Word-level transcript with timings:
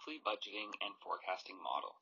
monthly 0.00 0.20
budgeting 0.24 0.70
and 0.80 0.94
forecasting 1.02 1.56
model. 1.62 1.94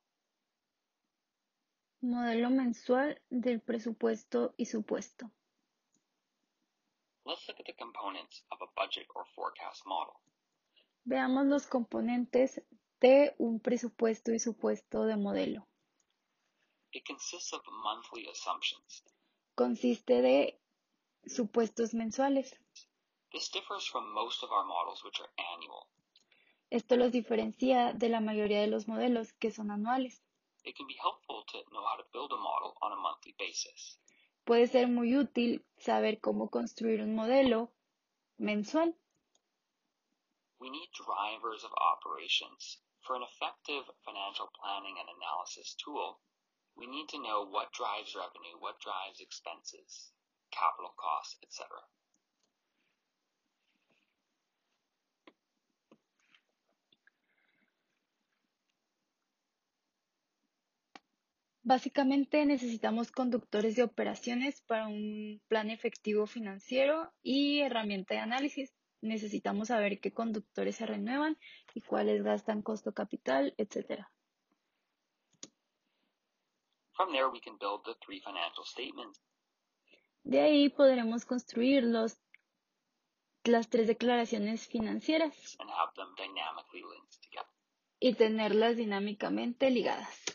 Modelo 2.02 2.50
mensual 2.50 3.16
del 3.30 3.60
presupuesto 3.60 4.54
y 4.56 4.66
supuesto. 4.66 5.30
Let's 7.24 7.46
look 7.48 7.58
at 7.60 7.66
the 7.66 7.72
components 7.72 8.42
of 8.52 8.58
a 8.62 8.70
budget 8.76 9.06
or 9.14 9.24
forecast 9.34 9.82
model. 9.86 10.14
Veamos 11.04 11.46
los 11.46 11.66
componentes 11.66 12.60
de 13.00 13.34
un 13.38 13.60
presupuesto 13.60 14.32
y 14.32 14.38
supuesto 14.38 15.04
de 15.04 15.16
modelo. 15.16 15.66
It 16.92 17.04
consists 17.04 17.52
of 17.52 17.62
monthly 17.66 18.28
assumptions. 18.30 19.02
Consiste 19.56 20.22
de 20.22 20.60
supuestos 21.26 21.94
mensuales. 21.94 22.54
This 23.32 23.50
differs 23.50 23.86
from 23.86 24.14
most 24.14 24.42
of 24.42 24.50
our 24.52 24.64
models, 24.64 25.02
which 25.04 25.20
are 25.20 25.28
annual. 25.56 25.88
Esto 26.70 26.96
los 26.96 27.12
diferencia 27.12 27.92
de 27.94 28.08
la 28.10 28.20
mayoría 28.20 28.60
de 28.60 28.66
los 28.66 28.88
modelos 28.88 29.32
que 29.32 29.50
son 29.50 29.70
anuales. 29.70 30.22
It 30.64 30.76
can 30.76 30.86
be 30.86 30.96
helpful 31.00 31.44
to 31.46 31.58
know 31.70 31.82
how 31.82 31.96
to 31.96 32.04
build 32.12 32.30
a 32.32 32.36
model 32.36 32.76
on 32.82 32.92
a 32.92 32.96
monthly 32.96 33.34
basis. 33.38 33.98
Puede 34.44 34.66
ser 34.66 34.88
muy 34.88 35.16
útil 35.16 35.64
saber 35.78 36.20
cómo 36.20 36.50
construir 36.50 37.00
un 37.00 37.14
modelo 37.14 37.72
mensual. 38.36 38.94
We 40.58 40.68
need 40.70 40.90
drivers 40.92 41.64
of 41.64 41.72
operations. 41.72 42.80
For 43.00 43.16
an 43.16 43.22
effective 43.22 43.84
financial 44.04 44.50
planning 44.60 44.96
and 45.00 45.08
analysis 45.08 45.74
tool, 45.82 46.20
we 46.76 46.86
need 46.86 47.08
to 47.08 47.18
know 47.22 47.46
what 47.46 47.72
drives 47.72 48.14
revenue, 48.14 48.58
what 48.60 48.78
drives 48.80 49.20
expenses, 49.20 50.12
capital 50.50 50.92
costs, 50.98 51.38
etc. 51.42 51.66
Básicamente 61.68 62.46
necesitamos 62.46 63.12
conductores 63.12 63.76
de 63.76 63.82
operaciones 63.82 64.62
para 64.62 64.88
un 64.88 65.38
plan 65.48 65.68
efectivo 65.68 66.26
financiero 66.26 67.12
y 67.22 67.60
herramienta 67.60 68.14
de 68.14 68.20
análisis. 68.20 68.74
Necesitamos 69.02 69.68
saber 69.68 70.00
qué 70.00 70.10
conductores 70.10 70.76
se 70.76 70.86
renuevan 70.86 71.36
y 71.74 71.82
cuáles 71.82 72.22
gastan 72.22 72.62
costo 72.62 72.94
capital, 72.94 73.52
etc. 73.58 74.06
From 76.94 77.12
there, 77.12 77.26
we 77.26 77.38
can 77.42 77.58
build 77.58 77.82
the 77.84 77.94
three 78.02 78.22
financial 78.22 78.64
statements. 78.64 79.20
De 80.24 80.40
ahí 80.40 80.70
podremos 80.70 81.26
construir 81.26 81.82
los, 81.82 82.18
las 83.44 83.68
tres 83.68 83.86
declaraciones 83.86 84.66
financieras 84.68 85.56
and 85.60 85.68
have 85.68 85.92
them 85.96 86.14
dynamically 86.16 86.80
linked 86.80 87.20
together. 87.20 87.52
y 88.00 88.14
tenerlas 88.14 88.78
dinámicamente 88.78 89.70
ligadas. 89.70 90.27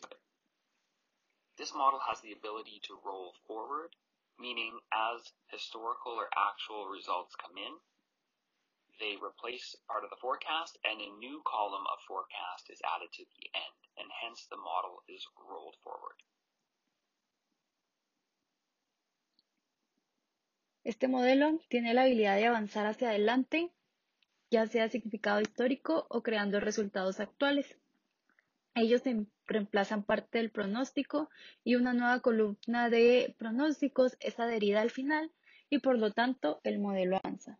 This 1.57 1.73
model 1.73 1.99
has 2.07 2.19
the 2.21 2.33
ability 2.33 2.81
to 2.87 2.99
roll 3.05 3.33
forward, 3.47 3.95
meaning 4.39 4.79
as 4.91 5.31
historical 5.47 6.13
or 6.13 6.29
actual 6.35 6.87
results 6.87 7.35
come 7.35 7.57
in, 7.57 7.73
they 8.99 9.15
replace 9.17 9.75
part 9.87 10.03
of 10.03 10.09
the 10.09 10.21
forecast 10.21 10.77
and 10.83 11.01
a 11.01 11.09
new 11.17 11.41
column 11.45 11.85
of 11.91 11.99
forecast 12.07 12.69
is 12.69 12.81
added 12.95 13.11
to 13.13 13.23
the 13.35 13.49
end, 13.53 13.77
and 13.97 14.09
hence 14.21 14.45
the 14.49 14.57
model 14.57 15.03
is 15.07 15.25
rolled 15.49 15.75
forward. 15.83 16.17
Este 20.85 21.07
modelo 21.07 21.59
tiene 21.69 21.93
la 21.93 22.03
habilidad 22.03 22.35
de 22.35 22.47
avanzar 22.47 22.85
hacia 22.85 23.09
adelante, 23.09 23.71
ya 24.51 24.67
sea 24.67 24.89
significado 24.89 25.39
histórico 25.39 26.05
o 26.09 26.21
creando 26.21 26.59
resultados 26.59 27.19
actuales. 27.19 27.77
Ellos 28.75 29.05
em- 29.05 29.27
reemplazan 29.45 30.03
parte 30.03 30.39
del 30.39 30.52
pronóstico 30.52 31.29
y 31.63 31.75
una 31.75 31.93
nueva 31.93 32.21
columna 32.21 32.89
de 32.89 33.35
pronósticos 33.38 34.17
es 34.19 34.39
adherida 34.39 34.81
al 34.81 34.89
final 34.89 35.31
y 35.69 35.79
por 35.79 35.97
lo 36.00 36.11
tanto 36.11 36.59
el 36.63 36.79
modelo 36.79 37.17
avanza. 37.17 37.59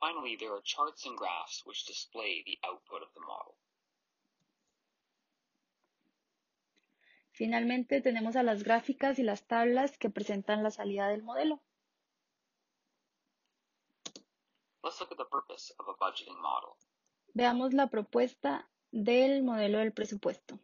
Finally, 0.00 0.36
there 0.36 0.50
are 0.50 0.62
charts 0.62 1.06
and 1.06 1.16
graphs 1.16 1.64
which 1.66 1.84
display 1.86 2.42
the 2.44 2.58
output 2.62 3.02
of 3.02 3.12
the 3.12 3.20
model. 3.20 3.54
Finalmente 7.32 8.00
tenemos 8.00 8.34
a 8.36 8.42
las 8.42 8.64
gráficas 8.64 9.18
y 9.18 9.22
las 9.22 9.46
tablas 9.46 9.96
que 9.96 10.10
presentan 10.10 10.62
la 10.62 10.70
salida 10.70 11.08
del 11.08 11.22
modelo. 11.22 11.60
Let's 14.82 14.98
look 15.00 15.12
at 15.12 15.18
the 15.18 15.24
purpose 15.24 15.74
of 15.78 15.88
a 15.88 15.94
budgeting 15.94 16.40
model. 16.40 16.76
Veamos 17.34 17.72
la 17.72 17.86
propuesta 17.86 18.68
del 18.90 19.42
modelo 19.42 19.78
del 19.78 19.92
presupuesto. 19.92 20.58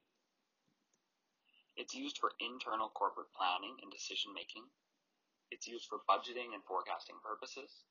It's 1.76 1.94
used 1.94 2.18
for 2.18 2.32
internal 2.40 2.88
corporate 2.90 3.30
planning 3.36 3.76
and 3.82 3.92
decision 3.92 4.32
making. 4.34 4.64
It's 5.50 5.68
used 5.68 5.86
for 5.86 6.00
budgeting 6.08 6.54
and 6.54 6.64
forecasting 6.64 7.16
purposes. 7.22 7.84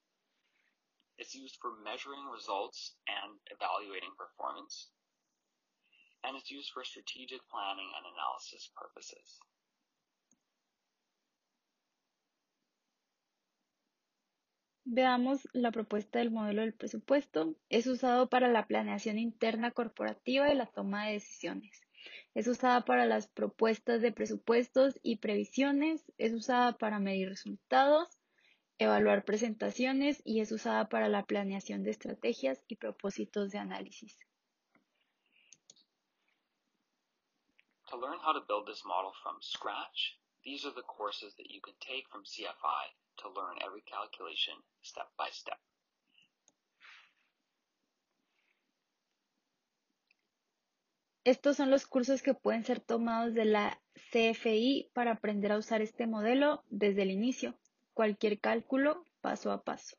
It's 1.17 1.33
used 1.33 1.55
for 1.61 1.71
measuring 1.85 2.27
results 2.27 2.95
and 3.07 3.39
evaluating 3.47 4.11
performance. 4.17 4.89
And 6.25 6.35
it's 6.35 6.51
used 6.51 6.71
for 6.73 6.83
strategic 6.83 7.39
planning 7.47 7.87
and 7.95 8.03
analysis 8.03 8.69
purposes. 8.75 9.39
Veamos 14.87 15.49
la 15.51 15.71
propuesta 15.71 16.19
del 16.19 16.29
modelo 16.29 16.61
del 16.61 16.75
presupuesto. 16.75 17.55
Es 17.69 17.87
usado 17.87 18.29
para 18.29 18.49
la 18.49 18.67
planeación 18.67 19.17
interna 19.17 19.71
corporativa 19.71 20.51
y 20.51 20.55
la 20.55 20.67
toma 20.67 21.07
de 21.07 21.13
decisiones. 21.13 21.81
Es 22.35 22.47
usada 22.47 22.85
para 22.85 23.07
las 23.07 23.27
propuestas 23.27 24.03
de 24.03 24.11
presupuestos 24.11 24.99
y 25.01 25.17
previsiones. 25.17 26.05
Es 26.19 26.33
usada 26.33 26.77
para 26.77 26.99
medir 26.99 27.29
resultados, 27.29 28.19
evaluar 28.77 29.25
presentaciones 29.25 30.21
y 30.23 30.41
es 30.41 30.51
usada 30.51 30.87
para 30.87 31.09
la 31.09 31.25
planeación 31.25 31.81
de 31.81 31.89
estrategias 31.89 32.63
y 32.67 32.75
propósitos 32.75 33.49
de 33.49 33.57
análisis. 33.57 34.19
To 37.89 37.97
learn 37.97 38.19
how 38.19 38.33
to 38.33 38.45
build 38.47 38.67
this 38.67 38.83
model 38.85 39.13
from 39.23 39.41
scratch, 39.41 40.19
these 40.45 40.63
are 40.63 40.73
the 40.75 40.83
courses 40.83 41.33
that 41.37 41.49
you 41.49 41.59
can 41.59 41.73
take 41.81 42.07
from 42.11 42.23
CFI 42.23 42.83
to 43.17 43.29
learn 43.29 43.57
every 43.65 43.81
calculation 43.81 44.53
step 44.81 45.09
by 45.17 45.29
step. 45.31 45.57
Estos 51.25 51.57
son 51.57 51.71
los 51.71 51.87
cursos 51.87 52.21
que 52.21 52.35
pueden 52.35 52.63
ser 52.63 52.79
tomados 52.79 53.33
de 53.33 53.45
la 53.45 53.81
CFI 54.11 54.91
para 54.93 55.13
aprender 55.13 55.51
a 55.51 55.57
usar 55.57 55.81
este 55.81 56.05
modelo 56.05 56.63
desde 56.69 57.01
el 57.01 57.09
inicio. 57.09 57.55
Cualquier 57.95 58.39
cálculo 58.39 59.03
paso 59.21 59.51
a 59.51 59.63
paso. 59.63 59.97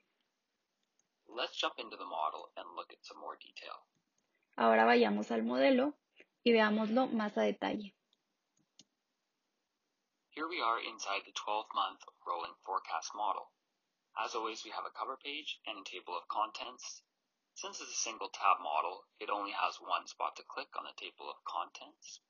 Let's 1.27 1.61
jump 1.61 1.81
into 1.81 1.97
the 1.97 2.05
model 2.05 2.53
and 2.57 2.77
look 2.77 2.93
at 2.93 3.03
some 3.03 3.21
more 3.21 3.37
detail. 3.39 3.75
Ahora 4.55 4.85
vayamos 4.85 5.33
al 5.33 5.43
modelo 5.43 5.95
y 6.45 6.53
veámoslo 6.53 7.09
más 7.09 7.37
a 7.37 7.43
detalle. 7.43 7.96
Here 10.37 10.47
we 10.47 10.61
are 10.61 10.79
inside 10.79 11.25
the 11.25 11.33
12-month 11.33 12.05
rolling 12.29 12.53
forecast 12.61 13.17
model. 13.17 13.49
As 14.23 14.35
always, 14.35 14.63
we 14.67 14.71
have 14.71 14.85
a 14.85 14.93
cover 14.93 15.17
page 15.17 15.59
and 15.67 15.79
a 15.81 15.91
table 15.91 16.13
of 16.13 16.29
contents. 16.29 17.01
Since 17.55 17.81
it's 17.81 17.97
a 17.97 18.05
single 18.05 18.29
tab 18.29 18.61
model, 18.61 19.07
it 19.19 19.31
only 19.31 19.53
has 19.53 19.81
one 19.81 20.07
spot 20.07 20.37
to 20.37 20.43
click 20.43 20.69
on 20.77 20.85
the 20.85 20.93
table 21.01 21.33
of 21.33 21.41
contents. 21.49 22.21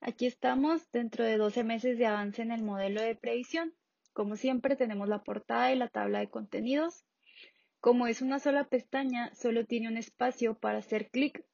Aquí 0.00 0.26
estamos 0.26 0.90
dentro 0.90 1.24
de 1.24 1.36
12 1.38 1.62
meses 1.62 1.98
de 1.98 2.06
avance 2.06 2.42
en 2.42 2.50
el 2.50 2.62
modelo 2.64 3.02
de 3.02 3.14
previsión. 3.14 3.72
Como 4.14 4.34
siempre 4.34 4.74
tenemos 4.74 5.08
la 5.08 5.22
portada 5.22 5.70
y 5.70 5.76
la 5.76 5.86
tabla 5.86 6.18
de 6.18 6.28
contenidos. 6.28 7.04
Como 7.78 8.08
es 8.08 8.20
una 8.20 8.40
sola 8.40 8.64
pestaña, 8.64 9.32
solo 9.36 9.64
tiene 9.64 9.86
un 9.86 9.96
espacio 9.96 10.58
para 10.58 10.78
hacer 10.78 11.08
clic 11.12 11.44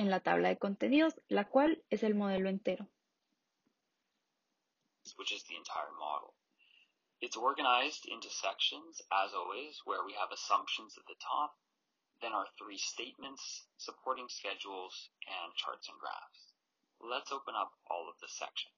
en 0.00 0.10
la 0.10 0.20
tabla 0.20 0.48
de 0.48 0.58
contenidos, 0.58 1.14
la 1.28 1.44
cual 1.44 1.84
es 1.90 2.02
el 2.02 2.14
modelo 2.14 2.48
entero. 2.48 2.88
which 5.16 5.32
is 5.32 5.42
the 5.44 5.56
entire 5.56 5.92
model. 5.98 6.32
It's 7.20 7.36
organized 7.36 8.06
into 8.06 8.30
sections, 8.30 9.02
as 9.12 9.34
always, 9.34 9.76
where 9.84 10.04
we 10.06 10.14
have 10.14 10.32
assumptions 10.32 10.96
at 10.96 11.04
the 11.06 11.18
top, 11.20 11.52
then 12.22 12.32
our 12.32 12.46
three 12.56 12.78
statements, 12.78 13.66
supporting 13.76 14.28
schedules, 14.28 15.10
and 15.26 15.52
charts 15.56 15.88
and 15.88 15.98
graphs. 15.98 16.54
Let's 17.00 17.32
open 17.32 17.54
up 17.54 17.72
all 17.90 18.08
of 18.08 18.16
the 18.22 18.28
sections. 18.28 18.72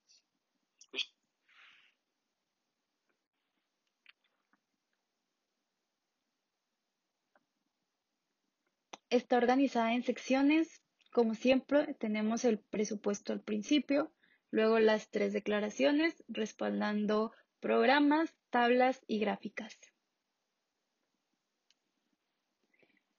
Está 9.11 9.37
organizada 9.37 9.93
en 9.93 10.03
secciones. 10.03 10.82
Como 11.13 11.35
siempre, 11.35 11.93
tenemos 12.01 12.43
el 12.47 12.59
presupuesto 12.59 13.35
al 13.35 13.41
principio, 13.43 14.11
luego 14.51 14.79
las 14.79 15.11
tres 15.11 15.35
declaraciones 15.35 16.25
respaldando 16.27 17.33
programas, 17.61 18.35
tablas 18.49 19.05
y 19.07 19.19
gráficas. 19.19 19.79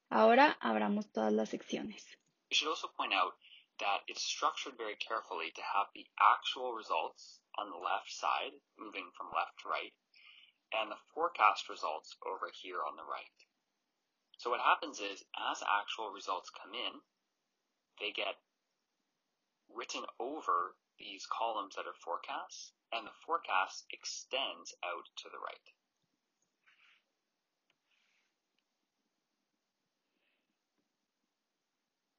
Ahora 0.10 0.58
abramos 0.60 1.12
todas 1.12 1.32
las 1.34 1.50
secciones. 1.50 2.04
You 2.50 2.56
should 2.56 2.70
also 2.70 2.92
point 2.98 3.14
out 3.14 3.34
that 3.78 4.02
it's 4.08 4.24
structured 4.24 4.76
very 4.76 4.96
carefully 4.98 5.52
to 5.52 5.62
have 5.62 5.88
the 5.94 6.06
actual 6.18 6.74
results 6.74 7.42
on 7.60 7.70
the 7.70 7.78
left 7.78 8.12
side, 8.12 8.54
moving 8.78 9.06
from 9.16 9.28
left 9.36 9.62
to 9.62 9.70
right, 9.70 9.94
and 10.74 10.90
the 10.90 10.98
forecast 11.14 11.70
results 11.70 12.18
over 12.26 12.50
here 12.52 12.82
on 12.82 12.96
the 12.96 13.06
right. 13.06 13.38
So 14.38 14.50
what 14.50 14.62
happens 14.62 15.00
is, 15.00 15.24
as 15.38 15.62
actual 15.62 16.10
results 16.10 16.50
come 16.50 16.74
in, 16.74 16.94
they 18.00 18.12
get 18.12 18.36
written 19.70 20.04
over 20.20 20.76
these 21.00 21.26
columns 21.28 21.76
that 21.76 21.88
are 21.88 21.98
forecasts, 22.04 22.74
and 22.92 23.06
the 23.06 23.12
forecast 23.26 23.86
extends 23.92 24.74
out 24.84 25.06
to 25.18 25.30
the 25.30 25.38
right. 25.38 25.68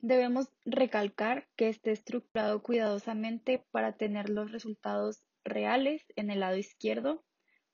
Debemos 0.00 0.48
recalcar 0.66 1.48
que 1.56 1.70
esté 1.70 1.92
estructurado 1.92 2.62
cuidadosamente 2.62 3.64
para 3.70 3.96
tener 3.96 4.28
los 4.28 4.52
resultados 4.52 5.24
reales 5.44 6.04
en 6.16 6.30
el 6.30 6.40
lado 6.40 6.58
izquierdo, 6.58 7.24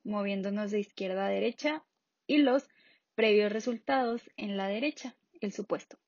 moviéndonos 0.04 0.70
de 0.70 0.78
izquierda 0.78 1.26
a 1.26 1.30
derecha, 1.30 1.84
y 2.28 2.38
los 2.38 2.68
previos 3.16 3.52
resultados 3.52 4.22
en 4.36 4.56
la 4.56 4.68
derecha, 4.68 5.16
el 5.40 5.52
supuesto. 5.52 5.98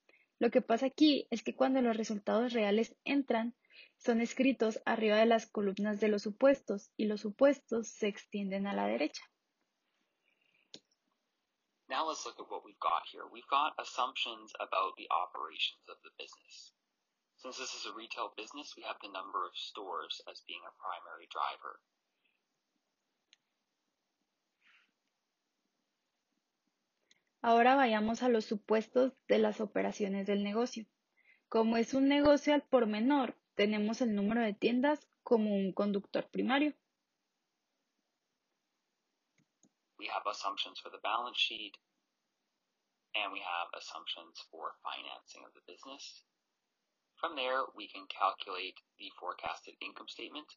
Lo 0.43 0.51
que 0.51 0.61
pasa 0.61 0.87
aquí 0.87 1.25
es 1.31 1.41
que 1.41 1.55
cuando 1.55 1.81
los 1.81 1.95
resultados 1.95 2.51
reales 2.51 2.97
entran, 3.05 3.55
son 3.95 4.19
escritos 4.19 4.81
arriba 4.85 5.15
de 5.15 5.25
las 5.25 5.47
columnas 5.47 6.01
de 6.01 6.09
los 6.09 6.23
supuestos 6.23 6.91
y 6.97 7.05
los 7.05 7.21
supuestos 7.21 7.87
se 7.87 8.09
extienden 8.09 8.67
a 8.67 8.73
la 8.73 8.85
derecha. 8.85 9.23
Now 11.87 12.05
let's 12.05 12.25
look 12.25 12.41
at 12.41 12.51
what 12.51 12.65
we've 12.65 12.75
got 12.81 13.07
here. 13.07 13.23
We've 13.31 13.47
got 13.47 13.71
assumptions 13.79 14.51
about 14.59 14.97
the 14.97 15.07
operations 15.15 15.87
of 15.87 15.95
the 16.03 16.11
business. 16.19 16.75
Since 17.37 17.55
this 17.55 17.73
is 17.73 17.85
a 17.85 17.95
retail 17.95 18.33
business, 18.35 18.75
we 18.75 18.83
have 18.83 18.99
the 18.99 19.15
number 19.15 19.47
of 19.47 19.55
stores 19.55 20.19
as 20.27 20.43
being 20.43 20.67
a 20.67 20.75
primary 20.75 21.31
driver. 21.31 21.79
Ahora 27.43 27.75
vayamos 27.75 28.23
a 28.23 28.29
los 28.29 28.45
supuestos 28.45 29.13
de 29.27 29.37
las 29.37 29.61
operaciones 29.61 30.25
del 30.25 30.43
negocio. 30.43 30.87
Como 31.47 31.77
es 31.77 31.93
un 31.93 32.07
negocio 32.07 32.55
al 32.55 32.63
por 32.63 32.87
menor, 32.87 33.37
tenemos 33.53 34.01
el 34.01 34.15
número 34.15 34.41
de 34.41 34.53
tiendas 34.55 35.07
como 35.21 35.53
un 35.53 35.73
conductor 35.73 36.27
primario. 36.31 36.73
we 40.03 40.11
have 40.11 40.27
assumptions 40.27 40.83
for 40.83 40.91
the 40.91 40.99
balance 40.99 41.39
sheet, 41.39 41.79
and 43.15 43.31
we 43.31 43.39
have 43.39 43.71
assumptions 43.71 44.35
for 44.51 44.75
financing 44.83 45.39
of 45.47 45.55
the 45.55 45.63
business. 45.63 46.27
From 47.15 47.39
there, 47.39 47.63
we 47.71 47.87
can 47.87 48.03
calculate 48.11 48.75
the 48.99 49.07
forecasted 49.15 49.79
income 49.79 50.11
statement, 50.11 50.51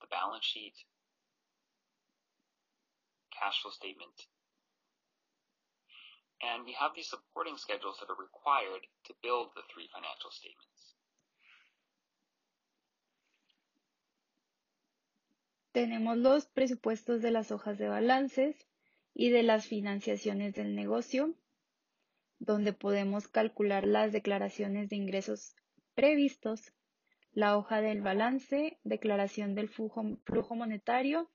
the 0.00 0.08
balance 0.08 0.48
sheet, 0.48 0.72
cash 3.28 3.60
flow 3.60 3.76
statement, 3.76 4.16
and 6.42 6.64
we 6.64 6.72
have 6.74 6.92
supporting 7.02 7.56
schedules 7.56 7.98
that 8.00 8.10
are 8.10 8.20
required 8.20 8.86
to 9.04 9.14
build 9.22 9.48
the 9.54 9.62
three 9.72 9.88
financial 9.92 10.30
statements. 10.30 10.96
Tenemos 15.72 16.16
los 16.18 16.46
presupuestos 16.46 17.22
de 17.22 17.30
las 17.30 17.52
hojas 17.52 17.78
de 17.78 17.88
balances 17.88 18.66
y 19.14 19.30
de 19.30 19.42
las 19.42 19.66
financiaciones 19.66 20.54
del 20.54 20.74
negocio, 20.74 21.34
donde 22.38 22.72
podemos 22.72 23.28
calcular 23.28 23.86
las 23.86 24.12
declaraciones 24.12 24.88
de 24.88 24.96
ingresos 24.96 25.54
previstos, 25.94 26.72
la 27.32 27.56
hoja 27.56 27.80
del 27.80 28.00
balance, 28.00 28.78
declaración 28.84 29.54
del 29.54 29.68
flujo 29.68 30.54
monetario 30.54 31.30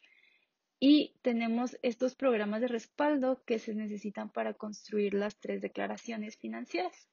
y 0.85 1.15
tenemos 1.21 1.77
estos 1.81 2.13
programas 2.13 2.59
de 2.59 2.67
respaldo 2.67 3.41
que 3.45 3.57
se 3.57 3.73
necesitan 3.73 4.29
para 4.29 4.53
construir 4.53 5.13
las 5.13 5.39
tres 5.39 5.61
declaraciones 5.61 6.35
financieras. 6.35 7.07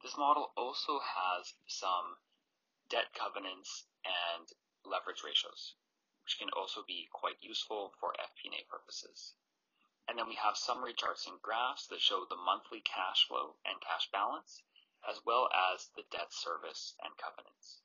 This 0.00 0.16
model 0.16 0.52
also 0.54 1.00
has 1.00 1.56
some 1.66 2.14
debt 2.88 3.10
covenants 3.18 3.88
and 4.04 4.46
leverage 4.84 5.24
ratios, 5.24 5.76
which 6.22 6.38
can 6.38 6.50
also 6.54 6.84
be 6.86 7.08
quite 7.10 7.42
useful 7.42 7.90
for 7.98 8.12
FP&A 8.14 8.62
purposes. 8.70 9.34
And 10.06 10.16
then 10.16 10.28
we 10.28 10.36
have 10.36 10.56
summary 10.56 10.94
charts 10.94 11.26
and 11.26 11.42
graphs 11.42 11.88
that 11.88 12.00
show 12.00 12.26
the 12.30 12.36
monthly 12.36 12.80
cash 12.82 13.26
flow 13.26 13.56
and 13.66 13.74
cash 13.80 14.08
balance, 14.12 14.62
as 15.02 15.18
well 15.26 15.48
as 15.50 15.90
the 15.96 16.04
debt 16.12 16.32
service 16.32 16.94
and 17.02 17.10
covenants. 17.18 17.82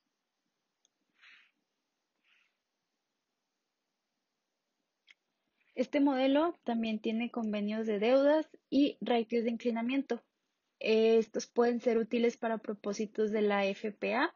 Este 5.79 6.01
modelo 6.01 6.59
también 6.65 6.99
tiene 6.99 7.31
convenios 7.31 7.87
de 7.87 7.99
deudas 7.99 8.45
y 8.69 8.97
ratios 8.99 9.45
de 9.45 9.51
inclinamiento. 9.51 10.21
Estos 10.79 11.47
pueden 11.47 11.79
ser 11.79 11.97
útiles 11.97 12.35
para 12.35 12.57
propósitos 12.57 13.31
de 13.31 13.41
la 13.41 13.63
FPA 13.63 14.35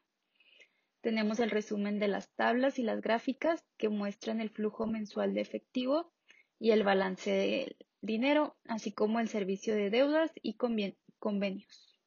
tenemos 1.02 1.42
el 1.42 1.52
resumen 1.52 2.00
de 2.00 2.08
las 2.08 2.34
tablas 2.36 2.80
y 2.80 2.84
las 2.84 3.02
gráficas 3.02 3.62
que 3.78 3.90
muestran 3.90 4.40
el 4.40 4.50
flujo 4.50 4.88
mensual 4.88 5.34
de 5.34 5.42
efectivo 5.42 6.14
y 6.60 6.72
el 6.72 6.84
balance 6.86 7.30
del 7.30 7.76
dinero, 8.00 8.56
así 8.70 8.94
como 8.94 9.20
el 9.20 9.28
servicio 9.28 9.76
de 9.76 9.90
deudas 9.90 10.32
y 10.42 10.56
convenios. 10.56 12.00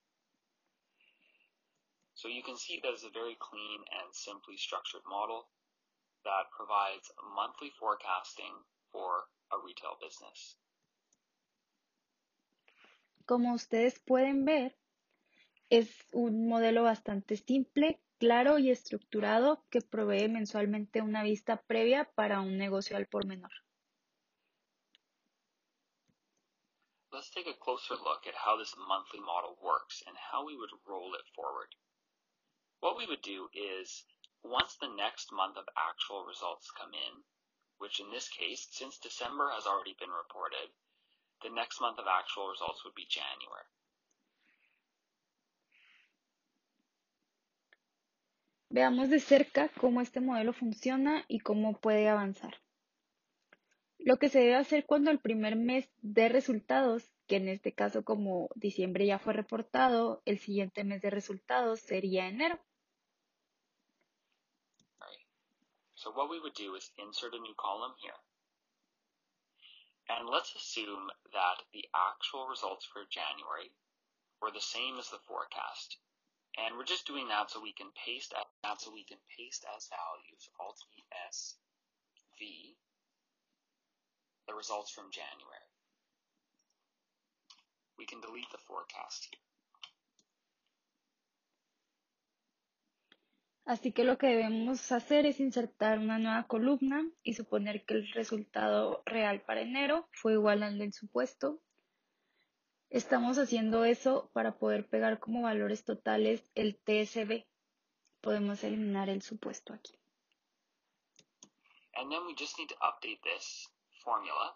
So 2.14 2.30
you 2.30 2.42
can 2.42 2.56
see 2.56 2.80
that 2.80 2.92
it's 2.92 3.04
a 3.04 3.10
very 3.10 3.36
clean 3.36 3.84
and 4.00 4.14
simply 4.14 4.56
structured 4.56 5.04
model 5.04 5.44
that 6.24 6.48
provides 6.56 7.12
monthly 7.34 7.70
forecasting 7.78 8.64
for 8.96 9.28
a 9.52 9.56
retail 9.64 9.96
business. 10.00 10.56
Como 13.26 13.54
ustedes 13.54 13.98
pueden 14.00 14.44
ver, 14.44 14.76
es 15.68 15.90
un 16.12 16.48
modelo 16.48 16.84
bastante 16.84 17.36
simple 17.36 18.00
claro 18.18 18.58
y 18.58 18.70
estructurado 18.70 19.64
que 19.68 19.82
provee 19.82 20.28
mensualmente 20.28 21.02
una 21.02 21.22
vista 21.22 21.60
previa 21.62 22.04
para 22.14 22.40
un 22.40 22.56
negocio 22.56 22.96
al 22.96 23.06
por 23.06 23.26
menor. 23.26 23.50
Let's 27.12 27.30
take 27.30 27.48
a 27.48 27.58
closer 27.58 27.96
look 27.96 28.26
at 28.26 28.34
how 28.34 28.56
this 28.58 28.74
monthly 28.76 29.20
model 29.20 29.56
works 29.62 30.02
and 30.06 30.16
how 30.16 30.46
we 30.46 30.56
would 30.56 30.70
roll 30.86 31.14
it 31.14 31.24
forward. 31.34 31.74
What 32.80 32.96
we 32.96 33.06
would 33.06 33.22
do 33.22 33.48
is, 33.52 34.04
once 34.44 34.76
the 34.80 34.88
next 34.88 35.32
month 35.32 35.56
of 35.56 35.64
actual 35.76 36.24
results 36.26 36.70
come 36.70 36.92
in, 36.92 37.24
which 37.78 38.00
in 38.00 38.10
this 38.10 38.28
case, 38.28 38.66
since 38.70 38.98
December 38.98 39.50
has 39.54 39.66
already 39.66 39.94
been 39.98 40.10
reported, 40.10 40.70
the 41.42 41.50
next 41.50 41.80
month 41.80 41.98
of 41.98 42.06
actual 42.06 42.48
results 42.48 42.84
would 42.84 42.94
be 42.94 43.06
January. 43.08 43.68
Veamos 48.68 49.08
de 49.08 49.20
cerca 49.20 49.70
cómo 49.80 50.00
este 50.00 50.20
modelo 50.20 50.52
funciona 50.52 51.24
y 51.28 51.38
cómo 51.38 51.78
puede 51.80 52.08
avanzar. 52.08 52.60
Lo 53.98 54.18
que 54.18 54.28
se 54.28 54.40
debe 54.40 54.56
hacer 54.56 54.84
cuando 54.86 55.10
el 55.10 55.18
primer 55.20 55.56
mes 55.56 55.88
de 56.02 56.28
resultados, 56.28 57.10
que 57.26 57.36
en 57.36 57.48
este 57.48 57.72
caso 57.72 58.04
como 58.04 58.50
diciembre 58.54 59.06
ya 59.06 59.18
fue 59.18 59.32
reportado, 59.32 60.20
el 60.26 60.38
siguiente 60.38 60.84
mes 60.84 61.00
de 61.00 61.10
resultados 61.10 61.80
sería 61.80 62.28
enero. 62.28 62.60
So 66.06 66.14
what 66.14 66.30
we 66.30 66.38
would 66.38 66.54
do 66.54 66.78
is 66.78 66.94
insert 67.02 67.34
a 67.34 67.42
new 67.42 67.58
column 67.58 67.98
here. 67.98 68.14
And 70.06 70.30
let's 70.30 70.54
assume 70.54 71.10
that 71.34 71.58
the 71.74 71.82
actual 71.90 72.46
results 72.46 72.86
for 72.86 73.10
January 73.10 73.74
were 74.38 74.54
the 74.54 74.62
same 74.62 75.02
as 75.02 75.10
the 75.10 75.18
forecast. 75.26 75.98
And 76.62 76.78
we're 76.78 76.86
just 76.86 77.10
doing 77.10 77.26
that 77.34 77.50
so 77.50 77.58
we 77.58 77.74
can 77.74 77.90
paste 78.06 78.30
that 78.30 78.78
so 78.78 78.94
we 78.94 79.02
can 79.02 79.18
paste 79.34 79.66
as 79.66 79.90
values 79.90 80.46
alt 80.62 80.78
ES 80.94 81.58
V 82.38 82.78
the 84.46 84.54
results 84.54 84.94
from 84.94 85.10
January. 85.10 85.66
We 87.98 88.06
can 88.06 88.22
delete 88.22 88.54
the 88.54 88.62
forecast 88.62 89.26
here. 89.26 89.42
Así 93.66 93.92
que 93.92 94.04
lo 94.04 94.16
que 94.16 94.28
debemos 94.28 94.90
hacer 94.90 95.26
es 95.26 95.40
insertar 95.40 95.98
una 95.98 96.18
nueva 96.18 96.46
columna 96.46 97.06
y 97.22 97.34
suponer 97.34 97.84
que 97.84 97.94
el 97.94 98.10
resultado 98.12 99.02
real 99.04 99.42
para 99.42 99.60
enero 99.60 100.08
fue 100.12 100.32
igual 100.32 100.62
al 100.62 100.78
del 100.78 100.94
supuesto 100.94 101.60
Estamos 102.90 103.36
haciendo 103.36 103.84
eso 103.84 104.30
para 104.32 104.58
poder 104.58 104.88
pegar 104.88 105.18
como 105.18 105.42
valores 105.42 105.84
totales 105.84 106.50
el 106.54 106.78
TSB. 106.78 107.44
Podemos 108.20 108.62
eliminar 108.62 109.08
el 109.08 109.22
supuesto 109.22 109.72
aquí. 109.74 109.92
And 111.94 112.10
then 112.10 112.24
we 112.26 112.34
just 112.34 112.58
need 112.58 112.68
to 112.68 112.76
update 112.76 113.20
this 113.22 113.68
formula 114.04 114.54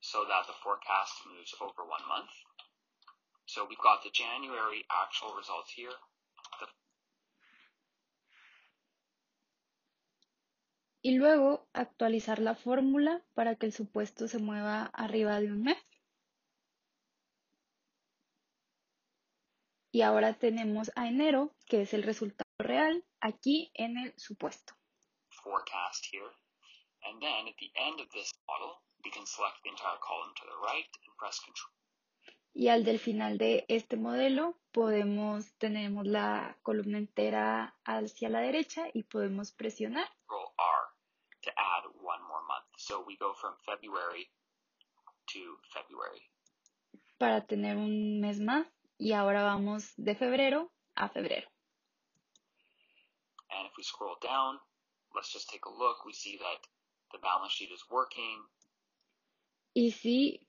so 0.00 0.24
that 0.24 0.46
the 0.46 0.52
forecast 0.64 1.14
moves 1.26 1.54
over 1.60 1.84
one 1.84 2.04
month. 2.08 2.30
So 3.46 3.64
we've 3.68 3.78
got 3.78 4.02
the 4.02 4.10
January 4.10 4.84
actual 4.90 5.36
results 5.36 5.70
here. 5.70 5.94
The 6.58 6.66
Y 11.02 11.16
luego 11.16 11.68
actualizar 11.72 12.38
la 12.38 12.54
fórmula 12.54 13.22
para 13.34 13.56
que 13.56 13.66
el 13.66 13.72
supuesto 13.72 14.28
se 14.28 14.38
mueva 14.38 14.84
arriba 14.94 15.40
de 15.40 15.52
un 15.52 15.62
mes. 15.62 15.78
Y 19.90 20.02
ahora 20.02 20.32
tenemos 20.34 20.90
a 20.96 21.08
enero, 21.08 21.54
que 21.66 21.82
es 21.82 21.92
el 21.92 22.02
resultado 22.02 22.48
real, 22.58 23.04
aquí 23.20 23.70
en 23.74 23.98
el 23.98 24.14
supuesto. 24.16 24.74
forecast 25.42 26.06
here. 26.12 26.32
And 27.04 27.20
then 27.20 27.48
at 27.48 27.56
the 27.58 27.70
end 27.74 28.00
of 28.00 28.08
this 28.12 28.30
model, 28.46 28.78
we 29.04 29.10
can 29.10 29.26
select 29.26 29.58
the 29.64 29.70
entire 29.70 29.98
column 30.00 30.32
to 30.38 30.44
the 30.46 30.56
right 30.62 30.90
and 31.04 31.16
press 31.18 31.40
control 31.40 31.72
Y 32.54 32.68
al 32.68 32.84
del 32.84 32.98
final 32.98 33.38
de 33.38 33.64
este 33.68 33.96
modelo 33.96 34.58
podemos, 34.72 35.56
tenemos 35.58 36.06
la 36.06 36.58
columna 36.62 36.98
entera 36.98 37.74
hacia 37.84 38.28
la 38.28 38.40
derecha 38.40 38.88
y 38.92 39.04
podemos 39.04 39.52
presionar 39.52 40.04
R 40.04 40.82
to 41.42 41.50
add 41.56 41.84
one 41.96 42.22
more 42.28 42.44
month. 42.46 42.71
So 42.82 43.04
we 43.06 43.16
go 43.16 43.32
from 43.40 43.54
February 43.64 44.26
to 45.32 45.40
February. 45.72 46.22
para 47.18 47.46
tener 47.46 47.76
un 47.76 48.20
mes 48.20 48.40
más 48.40 48.66
y 48.98 49.12
ahora 49.12 49.44
vamos 49.44 49.92
de 49.96 50.16
febrero 50.16 50.72
a 50.96 51.08
febrero. 51.08 51.48
And 53.50 53.66
if 53.68 53.72
we 53.78 53.84
scroll 53.84 54.16
down, 54.20 54.58
let's 55.14 55.32
just 55.32 55.48
take 55.48 55.64
a 55.66 55.70
look. 55.70 56.04
We 56.04 56.12
see 56.12 56.36
that 56.38 56.60
the 57.12 57.18
balance 57.18 57.52
sheet 57.52 57.70
is 57.70 57.84
working. 57.88 58.42
Y 59.74 59.92
si 59.92 60.44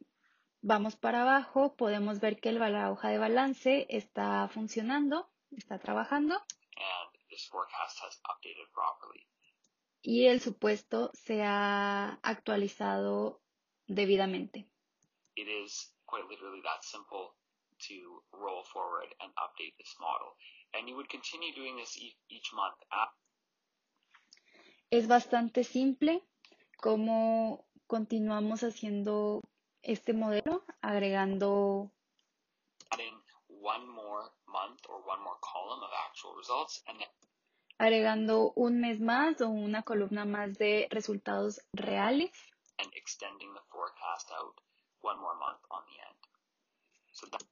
vamos 0.63 0.95
para 0.95 1.21
abajo, 1.21 1.75
podemos 1.75 2.19
ver 2.19 2.39
que 2.39 2.49
el- 2.49 2.57
la 2.59 2.89
hoja 2.91 3.09
de 3.09 3.19
balance 3.19 3.85
está 3.89 4.47
funcionando, 4.49 5.29
está 5.55 5.77
trabajando 5.77 6.35
and 6.75 7.29
this 7.29 7.47
forecast 7.51 7.99
has 8.01 8.19
updated 8.31 8.67
properly. 8.73 9.27
Y 10.03 10.27
el 10.27 10.41
supuesto 10.41 11.09
se 11.13 11.41
ha 11.43 12.19
actualizado 12.21 13.41
debidamente. 13.87 14.67
It 15.35 15.47
is 15.47 15.95
quite 16.05 16.25
literally 16.29 16.61
that 16.61 16.83
simple 16.83 17.33
to 17.87 18.23
roll 18.33 18.63
forward 18.71 19.07
and 19.21 19.31
update 19.35 19.75
this 19.77 19.95
model. 19.99 20.35
And 20.73 20.87
you 20.87 20.95
would 20.95 21.09
continue 21.09 21.55
doing 21.55 21.77
this 21.77 21.97
e- 21.97 22.15
each 22.29 22.53
month. 22.53 22.75
At, 22.91 23.09
Es 24.91 25.07
bastante 25.07 25.63
simple 25.63 26.21
cómo 26.77 27.65
continuamos 27.87 28.61
haciendo 28.63 29.41
este 29.81 30.13
modelo, 30.13 30.63
agregando 30.81 31.91
adding 32.91 33.15
one 33.47 33.87
more 33.87 34.29
month 34.45 34.81
or 34.89 35.01
one 35.07 35.19
more 35.23 35.37
column 35.41 35.81
of 35.81 35.89
actual 36.07 36.35
results 36.37 36.83
and 36.87 36.99
then 36.99 37.09
agregando 37.83 38.53
un 38.55 38.79
mes 38.79 38.99
más 39.01 39.41
o 39.41 39.49
una 39.49 39.83
columna 39.83 40.23
más 40.25 40.57
de 40.57 40.87
resultados 40.89 41.61
reales 41.73 42.31
and 42.79 42.89
extending 42.95 43.53
the 43.53 43.61
forecast 43.69 44.31
out 44.31 44.55
one 45.01 45.19
more 45.19 45.35
month 45.35 45.59
on 45.69 45.83
the 45.89 45.99
end. 46.01 46.19
So 47.11 47.27
that, 47.27 47.43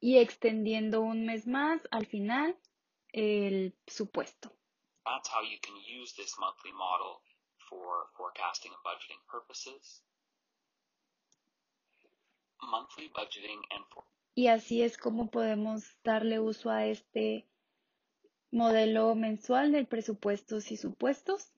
y 0.00 0.18
extendiendo 0.18 1.00
un 1.02 1.24
mes 1.24 1.46
más 1.46 1.86
al 1.92 2.06
final 2.06 2.56
el 3.12 3.74
supuesto. 3.86 4.50
that's 5.04 5.28
how 5.28 5.42
you 5.42 5.58
can 5.62 5.76
use 5.76 6.14
this 6.16 6.34
monthly 6.38 6.72
model 6.72 7.22
for 7.70 8.10
forecasting 8.16 8.72
and 8.74 8.82
budgeting 8.82 9.22
purposes. 9.30 10.02
Monthly 12.60 13.08
budgeting 13.14 13.62
and 13.70 13.84
for 13.94 14.02
Y 14.34 14.48
así 14.48 14.82
es 14.82 14.98
como 14.98 15.30
podemos 15.30 15.96
darle 16.04 16.40
uso 16.40 16.70
a 16.70 16.84
este 16.86 17.46
modelo 18.56 19.14
mensual 19.14 19.70
de 19.70 19.84
presupuestos 19.84 20.72
y 20.72 20.76
supuestos 20.76 21.52